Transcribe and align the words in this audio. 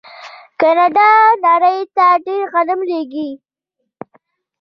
کاناډا 0.59 1.09
نړۍ 1.45 1.79
ته 1.95 2.05
ډیر 2.25 2.43
غنم 2.53 2.79
لیږي. 2.89 3.29